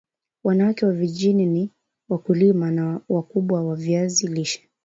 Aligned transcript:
wanawake 0.43 0.85
wa 0.85 0.91
vijijini 0.93 1.45
ni 1.45 1.71
wakulima 2.09 2.85
wa 2.85 3.01
wakubwa 3.17 3.63
wa 3.63 3.75
viazi 3.75 4.27
lishe 4.27 4.69